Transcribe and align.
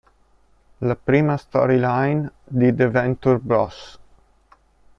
La 0.79 0.95
prima 0.95 1.37
storyline 1.37 2.31
di 2.43 2.73
"The 2.73 2.89
Venture 2.89 3.37
Bros. 3.37 3.99